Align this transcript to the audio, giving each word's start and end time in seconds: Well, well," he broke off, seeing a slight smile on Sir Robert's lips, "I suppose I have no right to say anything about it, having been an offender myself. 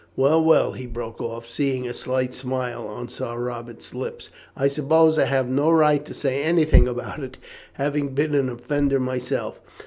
Well, 0.15 0.43
well," 0.43 0.71
he 0.71 0.87
broke 0.87 1.21
off, 1.21 1.45
seeing 1.47 1.87
a 1.87 1.93
slight 1.93 2.33
smile 2.33 2.87
on 2.87 3.07
Sir 3.07 3.37
Robert's 3.37 3.93
lips, 3.93 4.31
"I 4.57 4.67
suppose 4.67 5.19
I 5.19 5.25
have 5.25 5.47
no 5.47 5.69
right 5.69 6.03
to 6.07 6.13
say 6.15 6.41
anything 6.41 6.87
about 6.87 7.19
it, 7.19 7.37
having 7.73 8.15
been 8.15 8.33
an 8.33 8.49
offender 8.49 8.99
myself. 8.99 9.61